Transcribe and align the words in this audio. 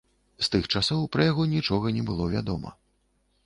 З 0.45 0.47
тых 0.53 0.63
часоў 0.79 1.03
пра 1.15 1.27
яго 1.31 1.47
нічога 1.53 1.95
не 1.99 2.03
было 2.11 2.33
вядома. 2.35 2.77